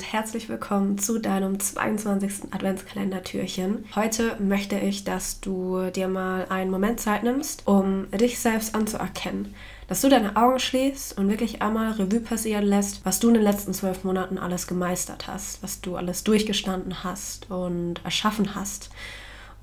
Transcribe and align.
Und 0.00 0.14
herzlich 0.14 0.48
willkommen 0.48 0.96
zu 0.96 1.18
deinem 1.18 1.60
22. 1.60 2.52
Adventskalender-Türchen. 2.52 3.84
Heute 3.94 4.34
möchte 4.40 4.78
ich, 4.78 5.04
dass 5.04 5.42
du 5.42 5.90
dir 5.90 6.08
mal 6.08 6.46
einen 6.48 6.70
Moment 6.70 7.00
Zeit 7.00 7.22
nimmst, 7.22 7.66
um 7.66 8.10
dich 8.10 8.38
selbst 8.38 8.74
anzuerkennen. 8.74 9.54
Dass 9.88 10.00
du 10.00 10.08
deine 10.08 10.36
Augen 10.36 10.58
schließt 10.58 11.18
und 11.18 11.28
wirklich 11.28 11.60
einmal 11.60 11.92
Revue 11.92 12.20
passieren 12.20 12.64
lässt, 12.64 13.04
was 13.04 13.20
du 13.20 13.28
in 13.28 13.34
den 13.34 13.42
letzten 13.42 13.74
zwölf 13.74 14.02
Monaten 14.02 14.38
alles 14.38 14.66
gemeistert 14.66 15.26
hast, 15.26 15.62
was 15.62 15.82
du 15.82 15.96
alles 15.96 16.24
durchgestanden 16.24 17.04
hast 17.04 17.50
und 17.50 18.02
erschaffen 18.02 18.54
hast. 18.54 18.88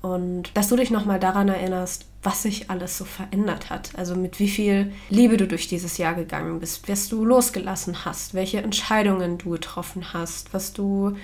Und 0.00 0.50
dass 0.54 0.68
du 0.68 0.76
dich 0.76 0.90
nochmal 0.90 1.18
daran 1.18 1.48
erinnerst, 1.48 2.06
was 2.22 2.42
sich 2.42 2.70
alles 2.70 2.98
so 2.98 3.04
verändert 3.04 3.70
hat. 3.70 3.92
Also 3.96 4.14
mit 4.14 4.38
wie 4.38 4.48
viel 4.48 4.92
Liebe 5.08 5.36
du 5.36 5.46
durch 5.46 5.68
dieses 5.68 5.98
Jahr 5.98 6.14
gegangen 6.14 6.60
bist, 6.60 6.88
was 6.88 7.08
du 7.08 7.24
losgelassen 7.24 8.04
hast, 8.04 8.34
welche 8.34 8.58
Entscheidungen 8.58 9.38
du 9.38 9.50
getroffen 9.50 10.12
hast, 10.12 10.52
was 10.52 10.72
du 10.72 11.16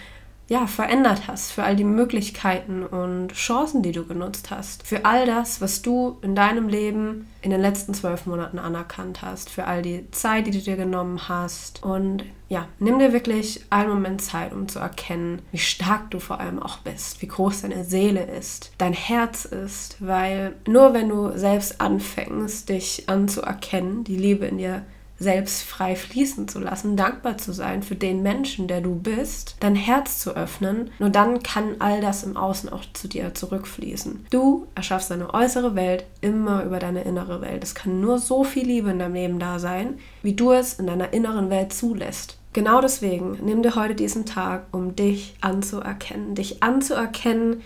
ja, 0.49 0.67
verändert 0.67 1.23
hast, 1.27 1.53
für 1.53 1.63
all 1.65 1.75
die 1.75 1.85
Möglichkeiten 1.85 2.85
und 2.85 3.33
Chancen, 3.33 3.83
die 3.83 3.93
du 3.93 4.05
genutzt 4.05 4.51
hast, 4.51 4.87
für 4.87 5.05
all 5.05 5.25
das, 5.27 5.61
was 5.61 5.81
du 5.81 6.19
in 6.21 6.35
deinem 6.35 6.69
Leben 6.69 7.27
in 7.41 7.51
den 7.51 7.61
letzten 7.61 7.95
zwölf 7.95 8.27
Monaten 8.27 8.59
anerkannt 8.59 9.23
hast, 9.23 9.49
für 9.49 9.67
all 9.67 9.81
die 9.81 10.11
Zeit, 10.11 10.47
die 10.47 10.51
du 10.51 10.59
dir 10.59 10.77
genommen 10.77 11.29
hast. 11.29 11.83
Und 11.83 12.25
ja, 12.49 12.69
nimm 12.79 12.99
dir 12.99 13.13
wirklich 13.15 13.65
einen 13.71 13.89
Moment 13.89 14.21
Zeit, 14.21 14.53
um 14.53 14.69
zu 14.69 14.79
erkennen, 14.79 15.41
wie 15.51 15.59
stark 15.59 16.11
du 16.11 16.21
vor 16.21 16.41
allem 16.41 16.63
auch 16.63 16.79
bist, 16.79 17.23
wie 17.23 17.29
groß 17.29 17.63
deine 17.63 17.85
Seele 17.85 18.25
ist, 18.25 18.73
dein 18.77 18.93
Herz 18.93 19.47
ist, 19.47 19.97
weil 20.01 20.55
nur 20.67 20.93
wenn 20.93 21.09
du 21.09 21.37
selbst 21.37 21.81
anfängst, 21.81 22.69
dich 22.69 23.09
anzuerkennen, 23.09 24.05
die 24.05 24.17
Liebe 24.17 24.47
in 24.47 24.59
dir 24.59 24.83
selbst 25.19 25.63
frei 25.63 25.97
fließen 25.97 26.49
zu 26.49 26.59
lassen, 26.59 26.97
dankbar 26.97 27.39
zu 27.39 27.53
sein 27.53 27.83
für 27.83 27.95
den 27.95 28.23
Menschen, 28.23 28.67
der 28.67 28.81
du 28.81 28.95
bist, 28.95 29.57
dein 29.61 29.77
Herz 29.77 30.19
zu 30.19 30.37
öffnen. 30.37 30.91
Nur 30.99 31.11
dann 31.11 31.43
kann 31.43 31.77
all 31.79 32.01
das 32.01 32.25
im 32.25 32.37
Außen 32.37 32.69
auch 32.69 32.85
zu 32.93 33.09
dir 33.09 33.35
zurückfließen. 33.35 34.27
Du 34.31 34.67
erschaffst 34.75 35.11
deine 35.11 35.33
äußere 35.33 35.75
Welt 35.75 36.05
immer 36.21 36.65
über 36.65 36.79
deine 36.79 37.03
innere 37.03 37.41
Welt. 37.41 37.63
Es 37.63 37.75
kann 37.75 38.01
nur 38.01 38.19
so 38.19 38.45
viel 38.45 38.67
Liebe 38.67 38.91
in 38.91 38.99
deinem 38.99 39.15
Leben 39.15 39.39
da 39.39 39.59
sein, 39.59 39.99
wie 40.23 40.35
du 40.35 40.53
es 40.53 40.75
in 40.75 40.87
deiner 40.87 41.13
inneren 41.13 41.51
Welt 41.51 41.73
zulässt. 41.73 42.39
Genau 42.53 42.81
deswegen 42.81 43.39
nimm 43.45 43.63
dir 43.63 43.75
heute 43.75 43.97
diesen 43.97 44.27
Tag, 44.27 44.67
um 44.71 44.95
dich 44.95 45.35
anzuerkennen. 45.41 46.35
Dich 46.35 46.63
anzuerkennen 46.63 47.63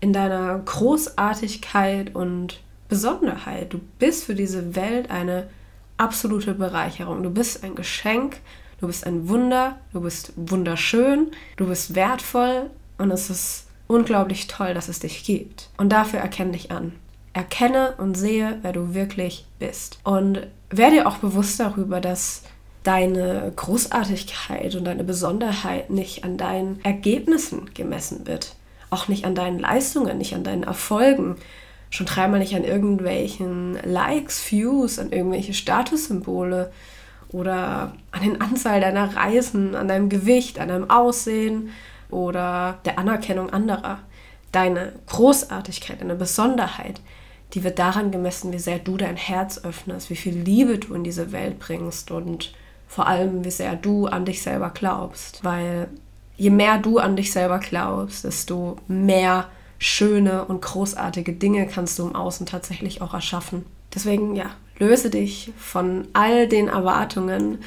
in 0.00 0.12
deiner 0.14 0.58
Großartigkeit 0.58 2.14
und 2.14 2.60
Besonderheit. 2.88 3.72
Du 3.72 3.80
bist 3.98 4.24
für 4.24 4.34
diese 4.34 4.74
Welt 4.74 5.10
eine 5.10 5.48
absolute 6.00 6.54
Bereicherung. 6.54 7.22
Du 7.22 7.30
bist 7.30 7.62
ein 7.62 7.74
Geschenk, 7.74 8.40
du 8.80 8.86
bist 8.86 9.06
ein 9.06 9.28
Wunder, 9.28 9.78
du 9.92 10.00
bist 10.00 10.32
wunderschön, 10.36 11.30
du 11.56 11.66
bist 11.66 11.94
wertvoll 11.94 12.70
und 12.98 13.10
es 13.10 13.30
ist 13.30 13.66
unglaublich 13.86 14.46
toll, 14.46 14.74
dass 14.74 14.88
es 14.88 15.00
dich 15.00 15.24
gibt. 15.24 15.68
Und 15.76 15.90
dafür 15.90 16.20
erkenne 16.20 16.52
dich 16.52 16.70
an. 16.70 16.92
Erkenne 17.32 17.94
und 17.98 18.16
sehe, 18.16 18.58
wer 18.62 18.72
du 18.72 18.94
wirklich 18.94 19.46
bist. 19.58 20.00
Und 20.02 20.46
werde 20.70 20.96
dir 20.96 21.06
auch 21.06 21.18
bewusst 21.18 21.60
darüber, 21.60 22.00
dass 22.00 22.42
deine 22.82 23.52
Großartigkeit 23.54 24.74
und 24.74 24.84
deine 24.84 25.04
Besonderheit 25.04 25.90
nicht 25.90 26.24
an 26.24 26.38
deinen 26.38 26.80
Ergebnissen 26.82 27.70
gemessen 27.74 28.26
wird. 28.26 28.54
Auch 28.88 29.08
nicht 29.08 29.24
an 29.24 29.34
deinen 29.34 29.58
Leistungen, 29.58 30.18
nicht 30.18 30.34
an 30.34 30.44
deinen 30.44 30.62
Erfolgen, 30.62 31.36
schon 31.90 32.06
dreimal 32.06 32.38
nicht 32.38 32.54
an 32.54 32.64
irgendwelchen 32.64 33.78
Likes, 33.84 34.50
Views, 34.50 34.98
an 34.98 35.12
irgendwelche 35.12 35.52
Statussymbole 35.54 36.72
oder 37.30 37.92
an 38.12 38.22
den 38.22 38.40
Anzahl 38.40 38.80
deiner 38.80 39.16
Reisen, 39.16 39.74
an 39.74 39.88
deinem 39.88 40.08
Gewicht, 40.08 40.58
an 40.58 40.68
deinem 40.68 40.88
Aussehen 40.88 41.70
oder 42.08 42.78
der 42.84 42.98
Anerkennung 42.98 43.50
anderer. 43.50 43.98
Deine 44.52 44.92
Großartigkeit, 45.06 46.00
deine 46.00 46.16
Besonderheit, 46.16 47.00
die 47.54 47.62
wird 47.64 47.78
daran 47.78 48.10
gemessen, 48.10 48.52
wie 48.52 48.58
sehr 48.58 48.78
du 48.78 48.96
dein 48.96 49.16
Herz 49.16 49.64
öffnest, 49.64 50.10
wie 50.10 50.16
viel 50.16 50.34
Liebe 50.34 50.78
du 50.78 50.94
in 50.94 51.04
diese 51.04 51.32
Welt 51.32 51.58
bringst 51.58 52.10
und 52.10 52.54
vor 52.86 53.06
allem, 53.06 53.44
wie 53.44 53.50
sehr 53.50 53.76
du 53.76 54.06
an 54.06 54.24
dich 54.24 54.42
selber 54.42 54.70
glaubst. 54.70 55.44
Weil 55.44 55.88
je 56.36 56.50
mehr 56.50 56.78
du 56.78 56.98
an 56.98 57.16
dich 57.16 57.32
selber 57.32 57.58
glaubst, 57.58 58.24
desto 58.24 58.76
mehr 58.88 59.46
schöne 59.80 60.44
und 60.44 60.60
großartige 60.62 61.32
Dinge 61.32 61.66
kannst 61.66 61.98
du 61.98 62.06
im 62.06 62.14
Außen 62.14 62.46
tatsächlich 62.46 63.02
auch 63.02 63.14
erschaffen. 63.14 63.64
Deswegen, 63.92 64.36
ja, 64.36 64.50
löse 64.78 65.10
dich 65.10 65.52
von 65.58 66.06
all 66.12 66.46
den 66.46 66.68
Erwartungen 66.68 67.58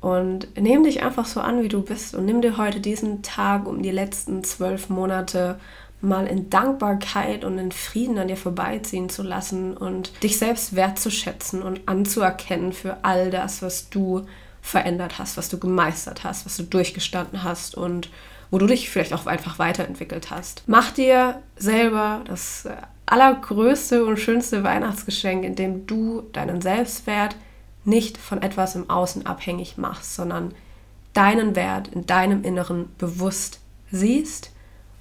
und 0.00 0.48
nimm 0.56 0.84
dich 0.84 1.02
einfach 1.02 1.24
so 1.24 1.40
an, 1.40 1.62
wie 1.62 1.68
du 1.68 1.82
bist 1.82 2.14
und 2.14 2.26
nimm 2.26 2.42
dir 2.42 2.58
heute 2.58 2.78
diesen 2.78 3.22
Tag, 3.22 3.66
um 3.66 3.82
die 3.82 3.90
letzten 3.90 4.44
zwölf 4.44 4.90
Monate 4.90 5.58
mal 6.02 6.26
in 6.26 6.50
Dankbarkeit 6.50 7.42
und 7.42 7.58
in 7.58 7.72
Frieden 7.72 8.18
an 8.18 8.28
dir 8.28 8.36
vorbeiziehen 8.36 9.08
zu 9.08 9.22
lassen 9.22 9.74
und 9.76 10.22
dich 10.22 10.38
selbst 10.38 10.76
wertzuschätzen 10.76 11.62
und 11.62 11.80
anzuerkennen 11.86 12.74
für 12.74 12.98
all 13.02 13.30
das, 13.30 13.62
was 13.62 13.88
du 13.88 14.26
verändert 14.60 15.18
hast, 15.18 15.38
was 15.38 15.48
du 15.48 15.58
gemeistert 15.58 16.22
hast, 16.22 16.44
was 16.44 16.58
du 16.58 16.64
durchgestanden 16.64 17.42
hast 17.42 17.76
und 17.76 18.10
wo 18.50 18.58
du 18.58 18.66
dich 18.66 18.90
vielleicht 18.90 19.12
auch 19.12 19.26
einfach 19.26 19.58
weiterentwickelt 19.58 20.30
hast. 20.30 20.62
Mach 20.66 20.90
dir 20.90 21.42
selber 21.56 22.22
das 22.26 22.68
allergrößte 23.06 24.04
und 24.04 24.18
schönste 24.18 24.64
Weihnachtsgeschenk, 24.64 25.44
indem 25.44 25.86
du 25.86 26.22
deinen 26.32 26.60
Selbstwert 26.60 27.36
nicht 27.84 28.18
von 28.18 28.42
etwas 28.42 28.74
im 28.74 28.90
Außen 28.90 29.26
abhängig 29.26 29.78
machst, 29.78 30.14
sondern 30.16 30.52
deinen 31.12 31.56
Wert 31.56 31.88
in 31.88 32.04
deinem 32.04 32.42
Inneren 32.42 32.88
bewusst 32.98 33.60
siehst 33.90 34.50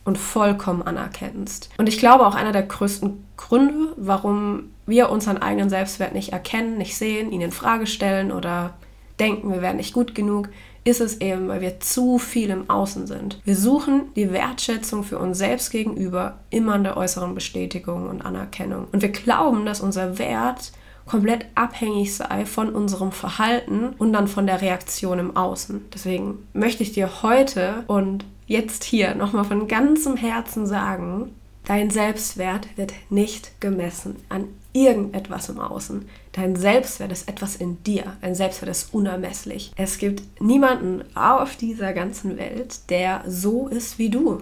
und 0.05 0.17
vollkommen 0.17 0.83
anerkennst. 0.83 1.69
Und 1.77 1.89
ich 1.89 1.97
glaube 1.97 2.25
auch 2.27 2.35
einer 2.35 2.51
der 2.51 2.63
größten 2.63 3.25
Gründe, 3.37 3.93
warum 3.97 4.71
wir 4.85 5.09
unseren 5.09 5.39
eigenen 5.39 5.69
Selbstwert 5.69 6.13
nicht 6.13 6.31
erkennen, 6.31 6.77
nicht 6.77 6.95
sehen, 6.95 7.31
ihn 7.31 7.41
in 7.41 7.51
Frage 7.51 7.87
stellen 7.87 8.31
oder 8.31 8.75
denken, 9.19 9.51
wir 9.51 9.63
wären 9.63 9.77
nicht 9.77 9.93
gut 9.93 10.13
genug, 10.13 10.49
ist 10.85 11.01
es 11.01 11.19
eben, 11.19 11.47
weil 11.47 11.61
wir 11.61 11.79
zu 11.79 12.19
viel 12.19 12.51
im 12.51 12.69
Außen 12.69 13.07
sind. 13.07 13.41
Wir 13.43 13.55
suchen 13.55 14.13
die 14.15 14.31
Wertschätzung 14.31 15.03
für 15.03 15.17
uns 15.17 15.39
selbst 15.39 15.71
gegenüber 15.71 16.37
immer 16.51 16.75
in 16.75 16.83
der 16.83 16.95
äußeren 16.95 17.33
Bestätigung 17.33 18.07
und 18.07 18.21
Anerkennung. 18.21 18.87
Und 18.91 19.01
wir 19.01 19.09
glauben, 19.09 19.65
dass 19.65 19.81
unser 19.81 20.19
Wert 20.19 20.71
komplett 21.07 21.47
abhängig 21.55 22.15
sei 22.15 22.45
von 22.45 22.69
unserem 22.69 23.11
Verhalten 23.11 23.89
und 23.97 24.13
dann 24.13 24.27
von 24.27 24.45
der 24.45 24.61
Reaktion 24.61 25.19
im 25.19 25.35
Außen. 25.35 25.85
Deswegen 25.93 26.47
möchte 26.53 26.83
ich 26.83 26.93
dir 26.93 27.23
heute 27.23 27.83
und 27.87 28.23
jetzt 28.47 28.83
hier 28.83 29.15
nochmal 29.15 29.45
von 29.45 29.67
ganzem 29.67 30.15
Herzen 30.15 30.67
sagen, 30.67 31.31
dein 31.65 31.89
Selbstwert 31.89 32.67
wird 32.77 32.93
nicht 33.09 33.59
gemessen 33.59 34.17
an 34.29 34.47
irgendetwas 34.73 35.49
im 35.49 35.59
Außen. 35.59 36.07
Dein 36.33 36.55
Selbstwert 36.55 37.11
ist 37.11 37.29
etwas 37.29 37.55
in 37.55 37.81
dir. 37.83 38.17
Dein 38.21 38.35
Selbstwert 38.35 38.71
ist 38.71 38.93
unermesslich. 38.93 39.71
Es 39.77 39.97
gibt 39.97 40.23
niemanden 40.41 41.03
auf 41.15 41.55
dieser 41.55 41.93
ganzen 41.93 42.37
Welt, 42.37 42.89
der 42.89 43.23
so 43.25 43.67
ist 43.67 43.97
wie 43.97 44.09
du. 44.09 44.41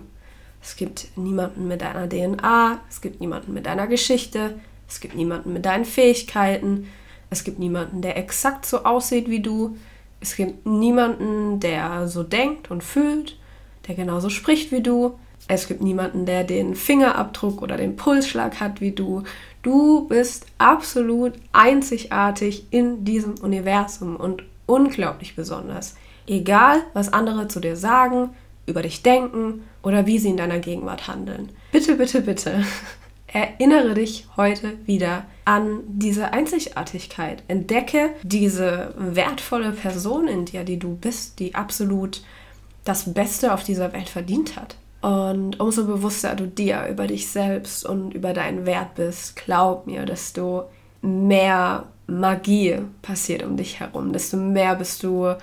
Es 0.62 0.76
gibt 0.76 1.10
niemanden 1.18 1.68
mit 1.68 1.82
deiner 1.82 2.08
DNA, 2.08 2.80
es 2.90 3.02
gibt 3.02 3.20
niemanden 3.20 3.54
mit 3.54 3.66
deiner 3.66 3.86
Geschichte, 3.86 4.60
es 4.88 5.02
gibt 5.02 5.14
niemanden 5.14 5.52
mit 5.52 5.66
deinen 5.66 5.86
Fähigkeiten, 5.86 6.88
es 7.30 7.44
gibt 7.44 7.60
niemanden, 7.60 8.02
der 8.02 8.18
exakt 8.18 8.66
so 8.66 8.86
aussieht 8.86 9.30
wie 9.30 9.42
du, 9.42 9.78
es 10.22 10.38
gibt 10.38 10.66
niemanden, 10.66 11.60
der 11.60 12.08
so 12.08 12.24
denkt 12.24 12.72
und 12.72 12.82
fühlt, 12.82 13.38
der 13.88 13.96
genauso 13.96 14.30
spricht 14.30 14.72
wie 14.72 14.82
du. 14.82 15.20
Es 15.48 15.68
gibt 15.68 15.82
niemanden, 15.82 16.26
der 16.26 16.44
den 16.44 16.76
Fingerabdruck 16.76 17.62
oder 17.62 17.78
den 17.78 17.96
Pulsschlag 17.96 18.60
hat 18.60 18.82
wie 18.82 18.92
du. 18.92 19.24
Du 19.62 20.08
bist 20.08 20.46
absolut 20.58 21.34
einzigartig 21.52 22.68
in 22.72 23.04
diesem 23.04 23.36
Universum 23.36 24.16
und 24.16 24.44
unglaublich 24.66 25.36
besonders. 25.36 25.96
Egal, 26.28 26.84
was 26.94 27.12
andere 27.12 27.50
zu 27.50 27.60
dir 27.60 27.76
sagen, 27.76 28.30
über 28.66 28.82
dich 28.82 29.04
denken 29.04 29.64
oder 29.82 30.06
wie 30.06 30.20
sie 30.20 30.30
in 30.30 30.38
deiner 30.38 30.60
Gegenwart 30.60 31.08
handeln. 31.08 31.50
Bitte, 31.72 31.96
bitte, 31.96 32.22
bitte. 32.22 32.64
Erinnere 33.28 33.96
dich 33.96 34.28
heute 34.38 34.78
wieder 34.86 35.26
an 35.44 35.80
diese 35.88 36.32
Einzigartigkeit. 36.32 37.44
Entdecke 37.48 38.12
diese 38.22 38.94
wertvolle 38.98 39.72
Person 39.72 40.28
in 40.28 40.46
dir, 40.46 40.64
die 40.64 40.78
du 40.78 40.96
bist, 40.96 41.40
die 41.40 41.56
absolut 41.56 42.22
das 42.86 43.14
Beste 43.14 43.54
auf 43.54 43.64
dieser 43.64 43.92
Welt 43.92 44.08
verdient 44.08 44.56
hat. 44.56 44.76
Und 45.04 45.60
umso 45.60 45.86
bewusster 45.86 46.34
du 46.34 46.48
dir 46.48 46.88
über 46.90 47.08
dich 47.08 47.28
selbst 47.28 47.86
und 47.86 48.14
über 48.14 48.32
deinen 48.32 48.66
Wert 48.66 48.96
bist, 48.96 49.36
glaub 49.36 49.86
mir, 49.86 50.06
desto 50.06 50.70
mehr 51.02 51.88
Magie 52.08 52.78
passiert 53.02 53.44
um 53.44 53.58
dich 53.58 53.82
herum, 53.82 54.14
desto 54.14 54.38
mehr 54.38 54.76
bist 54.76 55.04
du 55.04 55.36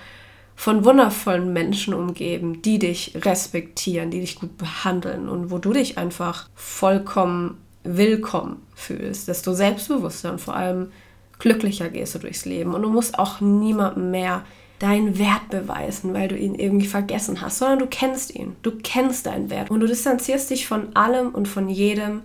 von 0.55 0.83
wundervollen 0.83 1.53
Menschen 1.53 1.93
umgeben, 1.93 2.63
die 2.63 2.79
dich 2.79 3.15
respektieren, 3.23 4.09
die 4.09 4.21
dich 4.21 4.39
gut 4.39 4.57
behandeln 4.57 5.29
und 5.29 5.51
wo 5.51 5.59
du 5.59 5.73
dich 5.73 5.95
einfach 5.99 6.49
vollkommen 6.55 7.59
willkommen 7.83 8.63
fühlst, 8.73 9.27
desto 9.27 9.53
selbstbewusster 9.53 10.31
und 10.31 10.41
vor 10.41 10.55
allem 10.55 10.91
glücklicher 11.37 11.89
gehst 11.89 12.15
du 12.15 12.19
durchs 12.19 12.45
Leben. 12.45 12.73
Und 12.73 12.81
du 12.81 12.89
musst 12.89 13.19
auch 13.19 13.41
niemandem 13.41 14.09
mehr 14.09 14.43
deinen 14.81 15.19
Wert 15.19 15.49
beweisen, 15.49 16.13
weil 16.15 16.27
du 16.27 16.35
ihn 16.35 16.55
irgendwie 16.55 16.87
vergessen 16.87 17.39
hast, 17.39 17.59
sondern 17.59 17.79
du 17.79 17.85
kennst 17.85 18.33
ihn. 18.33 18.55
Du 18.63 18.71
kennst 18.81 19.27
deinen 19.27 19.51
Wert 19.51 19.69
und 19.69 19.79
du 19.79 19.85
distanzierst 19.85 20.49
dich 20.49 20.67
von 20.67 20.95
allem 20.95 21.29
und 21.29 21.47
von 21.47 21.69
jedem, 21.69 22.21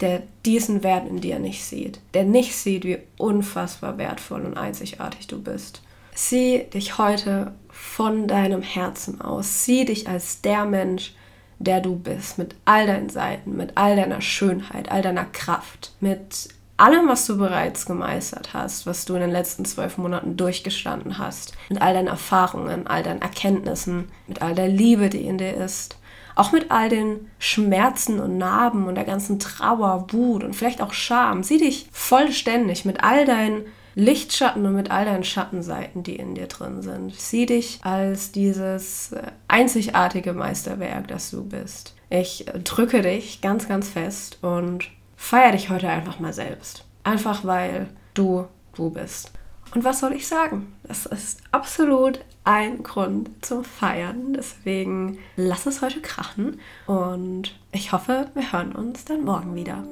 der 0.00 0.22
diesen 0.46 0.82
Wert 0.82 1.06
in 1.06 1.20
dir 1.20 1.38
nicht 1.38 1.62
sieht, 1.62 2.00
der 2.14 2.24
nicht 2.24 2.56
sieht, 2.56 2.84
wie 2.84 2.98
unfassbar 3.18 3.98
wertvoll 3.98 4.40
und 4.40 4.56
einzigartig 4.56 5.26
du 5.26 5.40
bist. 5.42 5.82
Sieh 6.14 6.64
dich 6.72 6.96
heute 6.96 7.52
von 7.68 8.26
deinem 8.26 8.62
Herzen 8.62 9.20
aus. 9.20 9.64
Sieh 9.64 9.84
dich 9.84 10.08
als 10.08 10.40
der 10.40 10.64
Mensch, 10.64 11.14
der 11.58 11.82
du 11.82 11.94
bist, 11.94 12.38
mit 12.38 12.54
all 12.64 12.86
deinen 12.86 13.10
Seiten, 13.10 13.54
mit 13.54 13.72
all 13.76 13.96
deiner 13.96 14.22
Schönheit, 14.22 14.90
all 14.90 15.02
deiner 15.02 15.26
Kraft, 15.26 15.92
mit 16.00 16.48
allem, 16.82 17.08
was 17.08 17.26
du 17.26 17.38
bereits 17.38 17.86
gemeistert 17.86 18.54
hast, 18.54 18.86
was 18.86 19.04
du 19.04 19.14
in 19.14 19.20
den 19.20 19.30
letzten 19.30 19.64
zwölf 19.64 19.98
Monaten 19.98 20.36
durchgestanden 20.36 21.18
hast, 21.18 21.52
mit 21.68 21.80
all 21.80 21.94
deinen 21.94 22.08
Erfahrungen, 22.08 22.86
all 22.86 23.02
deinen 23.02 23.22
Erkenntnissen, 23.22 24.10
mit 24.26 24.42
all 24.42 24.54
der 24.54 24.68
Liebe, 24.68 25.08
die 25.08 25.24
in 25.24 25.38
dir 25.38 25.54
ist, 25.54 25.96
auch 26.34 26.50
mit 26.50 26.70
all 26.70 26.88
den 26.88 27.30
Schmerzen 27.38 28.18
und 28.18 28.36
Narben 28.36 28.86
und 28.86 28.96
der 28.96 29.04
ganzen 29.04 29.38
Trauer, 29.38 30.06
Wut 30.10 30.42
und 30.42 30.56
vielleicht 30.56 30.80
auch 30.80 30.92
Scham. 30.92 31.42
Sieh 31.42 31.58
dich 31.58 31.88
vollständig 31.92 32.84
mit 32.84 33.04
all 33.04 33.26
deinen 33.26 33.62
Lichtschatten 33.94 34.64
und 34.64 34.74
mit 34.74 34.90
all 34.90 35.04
deinen 35.04 35.24
Schattenseiten, 35.24 36.02
die 36.02 36.16
in 36.16 36.34
dir 36.34 36.46
drin 36.46 36.82
sind. 36.82 37.14
Sieh 37.14 37.46
dich 37.46 37.78
als 37.82 38.32
dieses 38.32 39.12
äh, 39.12 39.22
einzigartige 39.48 40.32
Meisterwerk, 40.32 41.08
das 41.08 41.30
du 41.30 41.44
bist. 41.44 41.94
Ich 42.08 42.46
drücke 42.64 43.02
dich 43.02 43.40
ganz, 43.40 43.68
ganz 43.68 43.88
fest 43.88 44.38
und 44.42 44.88
feier 45.22 45.52
dich 45.52 45.70
heute 45.70 45.88
einfach 45.88 46.18
mal 46.18 46.32
selbst. 46.32 46.84
Einfach 47.04 47.44
weil 47.44 47.88
du 48.12 48.46
du 48.74 48.90
bist. 48.90 49.32
Und 49.74 49.84
was 49.84 50.00
soll 50.00 50.12
ich 50.12 50.26
sagen? 50.26 50.74
Das 50.82 51.06
ist 51.06 51.40
absolut 51.52 52.24
ein 52.44 52.82
Grund 52.82 53.30
zum 53.44 53.64
Feiern. 53.64 54.34
Deswegen 54.34 55.18
lass 55.36 55.66
es 55.66 55.80
heute 55.80 56.00
krachen 56.00 56.60
und 56.86 57.58
ich 57.70 57.92
hoffe, 57.92 58.30
wir 58.34 58.52
hören 58.52 58.72
uns 58.72 59.04
dann 59.04 59.24
morgen 59.24 59.54
wieder. 59.54 59.84